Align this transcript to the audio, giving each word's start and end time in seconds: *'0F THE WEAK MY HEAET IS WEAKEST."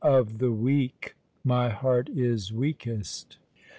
*'0F 0.03 0.39
THE 0.39 0.51
WEAK 0.51 1.13
MY 1.43 1.69
HEAET 1.69 2.09
IS 2.09 2.51
WEAKEST." 2.51 3.37